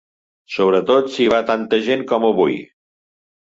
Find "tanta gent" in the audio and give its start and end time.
1.51-2.03